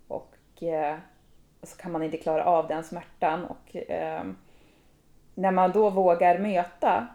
[0.07, 0.95] Och eh,
[1.63, 3.45] så kan man inte klara av den smärtan.
[3.45, 4.23] Och eh,
[5.35, 7.07] när man då vågar möta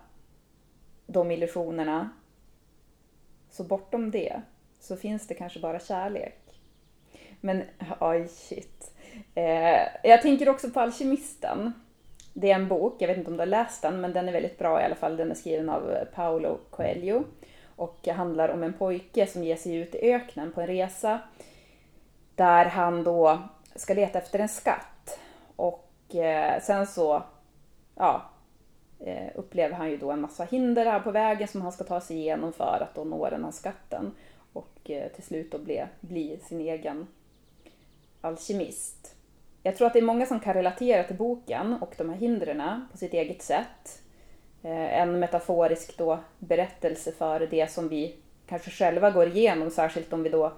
[1.07, 2.11] de illusionerna,
[3.51, 4.40] så bortom det
[4.81, 6.61] så finns det kanske bara kärlek.
[7.40, 7.62] Men
[8.01, 8.95] oj, shit.
[9.35, 11.73] Eh, jag tänker också på Alkemisten.
[12.33, 14.33] Det är en bok, jag vet inte om du har läst den, men den är
[14.33, 15.16] väldigt bra i alla fall.
[15.16, 17.25] Den är skriven av eh, Paolo Coelho
[17.77, 21.21] och handlar om en pojke som ger sig ut i öknen på en resa
[22.35, 23.38] där han då
[23.75, 25.19] ska leta efter en skatt.
[25.57, 27.23] Och eh, sen så
[27.95, 28.31] ja,
[29.01, 32.01] eh, upplever han ju då en massa hinder här på vägen som han ska ta
[32.01, 34.13] sig igenom för att då nå den här skatten
[34.53, 37.07] och eh, till slut då bli, bli sin egen
[38.21, 39.17] alkemist.
[39.63, 42.87] Jag tror att det är många som kan relatera till boken och de här hindren
[42.93, 44.03] på sitt eget sätt.
[44.63, 48.15] Eh, en metaforisk då berättelse för det som vi
[48.47, 50.53] kanske själva går igenom, särskilt om vi då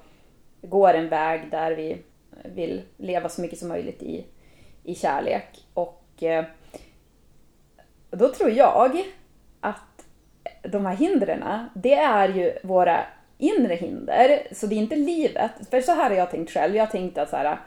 [0.63, 2.03] går en väg där vi
[2.45, 4.25] vill leva så mycket som möjligt i,
[4.85, 5.67] i kärlek.
[5.75, 6.45] Och eh,
[8.11, 9.03] då tror jag
[9.61, 10.07] att
[10.63, 11.45] de här hindren,
[11.75, 13.05] det är ju våra
[13.39, 14.43] inre hinder.
[14.53, 15.51] Så det är inte livet.
[15.71, 16.77] För så här har jag tänkt själv.
[16.77, 17.59] Jag har tänkt att så här,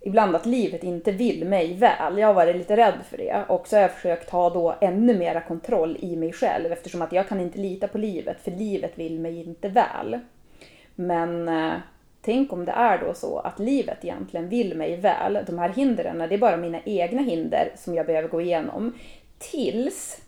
[0.00, 2.18] ibland att livet inte vill mig väl.
[2.18, 3.44] Jag har varit lite rädd för det.
[3.48, 7.12] Och så har jag försökt ha då ännu mera kontroll i mig själv eftersom att
[7.12, 10.18] jag kan inte lita på livet för livet vill mig inte väl.
[10.94, 11.72] Men eh,
[12.22, 15.38] tänk om det är då så att livet egentligen vill mig väl.
[15.46, 18.92] De här hindren, det är bara mina egna hinder som jag behöver gå igenom.
[19.50, 20.20] Tills,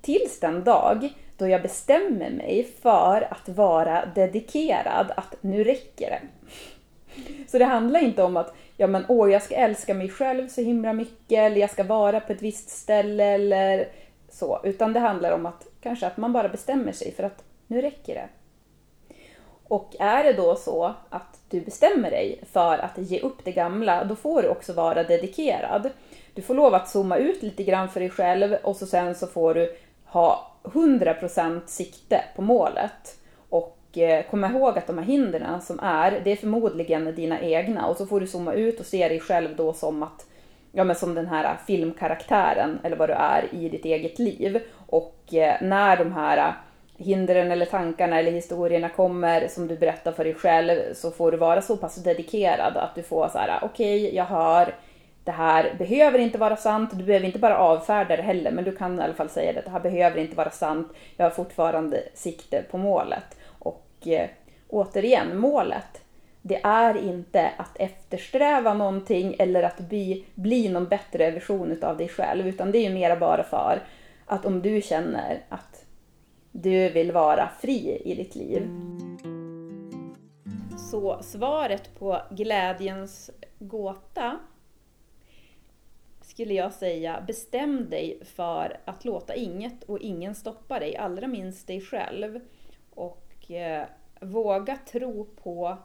[0.00, 6.20] tills den dag då jag bestämmer mig för att vara dedikerad, att nu räcker det.
[7.48, 10.60] Så det handlar inte om att ja, men, åh, jag ska älska mig själv så
[10.60, 13.88] himla mycket, eller jag ska vara på ett visst ställe, eller
[14.30, 14.60] så.
[14.64, 18.14] Utan det handlar om att kanske att man bara bestämmer sig för att nu räcker
[18.14, 18.28] det.
[19.70, 24.04] Och är det då så att du bestämmer dig för att ge upp det gamla,
[24.04, 25.90] då får du också vara dedikerad.
[26.34, 29.26] Du får lov att zooma ut lite grann för dig själv och så sen så
[29.26, 33.18] får du ha 100% sikte på målet.
[33.48, 37.86] Och eh, kom ihåg att de här hindren som är, det är förmodligen dina egna
[37.86, 40.26] och så får du zooma ut och se dig själv då som att
[40.72, 44.60] ja, men som den här filmkaraktären eller vad du är i ditt eget liv.
[44.86, 46.54] Och eh, när de här
[47.00, 51.36] hindren eller tankarna eller historierna kommer som du berättar för dig själv så får du
[51.36, 54.74] vara så pass dedikerad att du får så här: okej, okay, jag hör
[55.24, 58.76] det här behöver inte vara sant, du behöver inte bara avfärda det heller, men du
[58.76, 62.02] kan i alla fall säga det, det här behöver inte vara sant, jag har fortfarande
[62.14, 63.38] sikte på målet.
[63.46, 64.28] Och eh,
[64.68, 66.02] återigen, målet,
[66.42, 72.08] det är inte att eftersträva någonting eller att bli, bli någon bättre version av dig
[72.08, 73.82] själv, utan det är ju mera bara för
[74.26, 75.84] att om du känner att
[76.52, 78.68] du vill vara fri i ditt liv.
[80.90, 84.38] Så svaret på glädjens gåta
[86.22, 91.66] skulle jag säga, bestäm dig för att låta inget och ingen stoppa dig, allra minst
[91.66, 92.40] dig själv.
[92.90, 93.86] Och eh,
[94.20, 95.78] våga tro på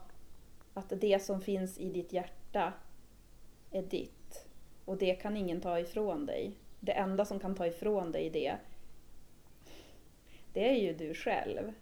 [0.74, 2.72] att det som finns i ditt hjärta
[3.70, 4.46] är ditt.
[4.84, 6.52] Och det kan ingen ta ifrån dig.
[6.80, 8.56] Det enda som kan ta ifrån dig det,
[10.56, 11.72] det är ju du själv.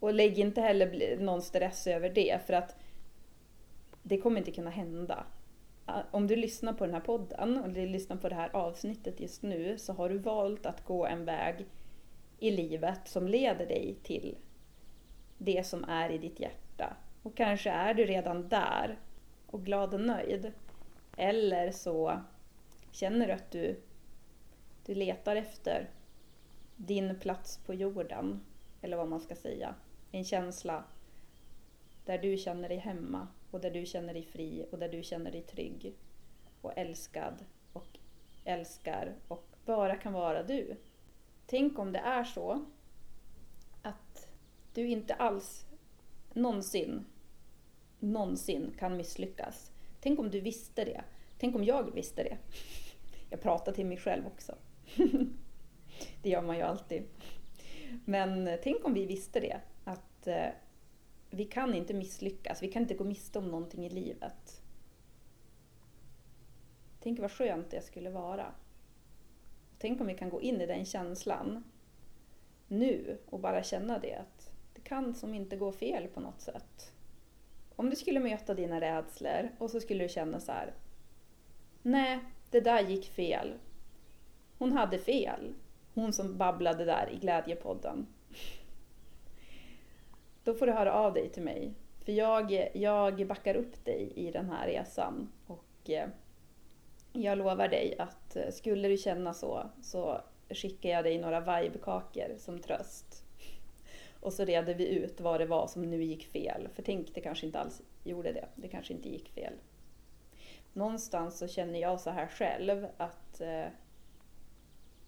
[0.00, 2.76] Och lägg inte heller någon stress över det, för att
[4.02, 5.26] det kommer inte kunna hända
[6.10, 9.42] om du lyssnar på den här podden och du lyssnar på det här avsnittet just
[9.42, 11.66] nu så har du valt att gå en väg
[12.38, 14.36] i livet som leder dig till
[15.38, 16.96] det som är i ditt hjärta.
[17.22, 18.98] Och kanske är du redan där
[19.46, 20.52] och glad och nöjd.
[21.16, 22.20] Eller så
[22.92, 23.80] känner du att du,
[24.86, 25.90] du letar efter
[26.76, 28.40] din plats på jorden,
[28.82, 29.74] eller vad man ska säga.
[30.12, 30.84] En känsla
[32.04, 35.32] där du känner dig hemma och där du känner dig fri och där du känner
[35.32, 35.94] dig trygg
[36.60, 37.98] och älskad och
[38.44, 40.76] älskar och bara kan vara du.
[41.46, 42.64] Tänk om det är så
[43.82, 44.28] att
[44.74, 45.66] du inte alls
[46.32, 47.06] någonsin,
[47.98, 49.70] någonsin kan misslyckas.
[50.00, 51.04] Tänk om du visste det.
[51.38, 52.38] Tänk om jag visste det.
[53.30, 54.54] Jag pratar till mig själv också.
[56.26, 57.02] Det gör man ju alltid.
[58.04, 59.60] Men tänk om vi visste det.
[59.84, 60.48] Att eh,
[61.30, 64.62] vi kan inte misslyckas, vi kan inte gå miste om någonting i livet.
[67.00, 68.46] Tänk vad skönt det skulle vara.
[69.78, 71.64] Tänk om vi kan gå in i den känslan
[72.68, 76.92] nu och bara känna det att det kan som inte gå fel på något sätt.
[77.76, 80.74] Om du skulle möta dina rädslor och så skulle du känna så här.
[81.82, 82.18] Nej,
[82.50, 83.54] det där gick fel.
[84.58, 85.54] Hon hade fel.
[85.96, 88.06] Hon som babblade där i Glädjepodden
[90.46, 91.74] då får du höra av dig till mig.
[92.04, 95.32] För jag, jag backar upp dig i den här resan.
[95.46, 96.08] Och eh,
[97.12, 102.34] jag lovar dig att eh, skulle du känna så, så skickar jag dig några vibekakor
[102.38, 103.24] som tröst.
[104.20, 106.68] Och så reder vi ut vad det var som nu gick fel.
[106.74, 108.48] För tänk, det kanske inte alls gjorde det.
[108.54, 109.52] Det kanske inte gick fel.
[110.72, 113.66] Någonstans så känner jag så här själv att, eh,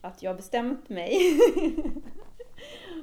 [0.00, 1.18] att jag har bestämt mig.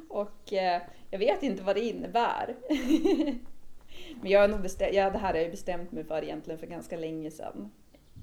[0.10, 2.56] och eh, jag vet inte vad det innebär.
[4.22, 6.68] Men jag har nog bestämt, ja, det här har jag bestämt mig för egentligen för
[6.68, 7.72] ganska länge sedan.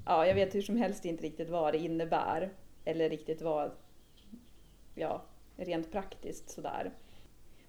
[0.06, 2.52] Ja, jag vet hur som helst inte riktigt vad det innebär.
[2.84, 3.70] Eller riktigt vad,
[4.94, 5.22] ja,
[5.56, 6.92] rent praktiskt sådär.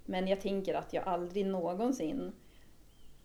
[0.05, 2.33] Men jag tänker att jag aldrig någonsin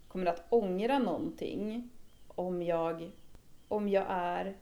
[0.08, 1.90] kommer att ångra någonting
[2.28, 3.10] om jag,
[3.68, 4.56] om jag är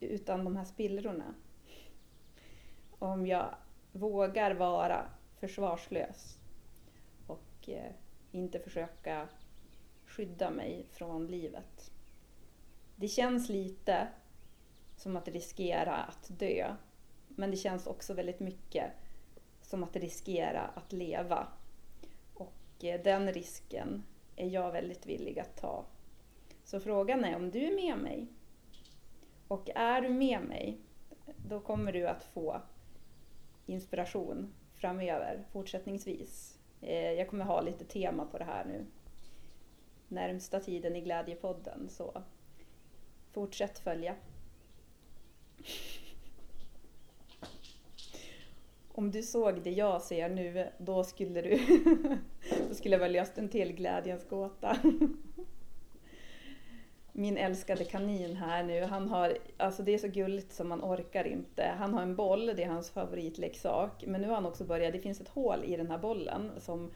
[0.00, 1.34] utan de här spillrorna.
[3.02, 3.54] Om jag
[3.92, 5.06] vågar vara
[5.40, 6.38] försvarslös
[7.26, 7.92] och eh,
[8.32, 9.28] inte försöka
[10.06, 11.90] skydda mig från livet.
[12.96, 14.08] Det känns lite
[14.96, 16.74] som att riskera att dö,
[17.28, 18.90] men det känns också väldigt mycket
[19.62, 21.46] som att riskera att leva.
[22.34, 24.02] Och eh, den risken
[24.36, 25.84] är jag väldigt villig att ta.
[26.64, 28.26] Så frågan är om du är med mig.
[29.48, 30.80] Och är du med mig,
[31.48, 32.62] då kommer du att få
[33.66, 38.86] inspiration framöver, fortsättningsvis eh, jag kommer ha lite tema på det här nu.
[40.08, 42.22] Närmsta tiden i Glädjepodden, så
[43.32, 44.14] fortsätt följa.
[48.94, 51.58] Om du såg det jag ser nu, då skulle du
[52.68, 54.76] då skulle jag väl löst en till glädjens gåta.
[57.12, 61.26] Min älskade kanin här nu, han har, alltså det är så gulligt som man orkar
[61.26, 61.74] inte.
[61.78, 64.04] Han har en boll, det är hans favoritleksak.
[64.06, 66.90] Men nu har han också börjat, det finns ett hål i den här bollen som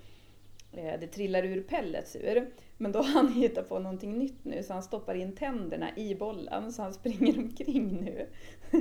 [0.72, 2.50] eh, det trillar ur pellets ur.
[2.76, 6.14] Men då har han hittat på någonting nytt nu så han stoppar in tänderna i
[6.14, 8.26] bollen så han springer omkring nu.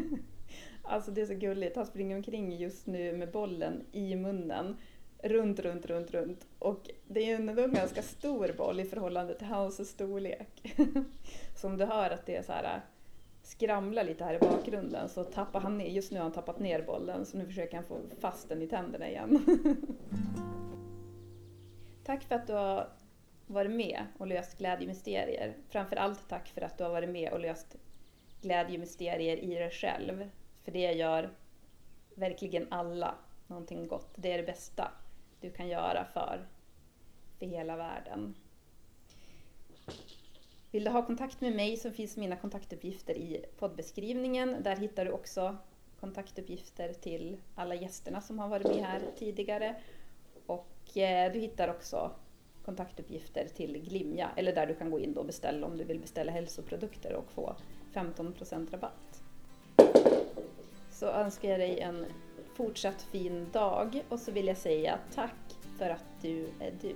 [0.87, 1.75] Alltså det är så gulligt.
[1.75, 4.77] Han springer omkring just nu med bollen i munnen.
[5.25, 6.47] Runt, runt, runt, runt.
[6.59, 10.75] Och det är ändå en ganska stor boll i förhållande till hans storlek.
[11.55, 12.81] Så om du hör att det är så här äh,
[13.43, 16.81] skramlar lite här i bakgrunden så tappar han ner, just nu har han tappat ner
[16.81, 19.45] bollen så nu försöker han få fast den i tänderna igen.
[22.05, 22.89] Tack för att du har
[23.47, 25.57] varit med och löst glädjemysterier.
[25.69, 27.75] Framför allt tack för att du har varit med och löst
[28.41, 30.29] glädjemysterier i dig själv.
[30.63, 31.29] För det gör
[32.15, 33.15] verkligen alla
[33.47, 34.13] någonting gott.
[34.15, 34.91] Det är det bästa
[35.41, 36.45] du kan göra för,
[37.39, 38.35] för hela världen.
[40.71, 44.63] Vill du ha kontakt med mig så finns mina kontaktuppgifter i poddbeskrivningen.
[44.63, 45.57] Där hittar du också
[45.99, 49.75] kontaktuppgifter till alla gästerna som har varit med här tidigare.
[50.45, 52.11] Och eh, du hittar också
[52.65, 56.31] kontaktuppgifter till Glimja, eller där du kan gå in och beställa om du vill beställa
[56.31, 57.55] hälsoprodukter och få
[57.93, 59.21] 15% rabatt
[60.95, 62.05] så önskar jag dig en
[62.55, 66.95] fortsatt fin dag och så vill jag säga tack för att du är du.